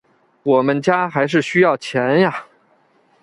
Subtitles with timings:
[0.41, 2.47] 我们家还是需要钱啊